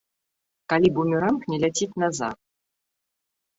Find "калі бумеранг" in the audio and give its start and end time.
0.73-1.41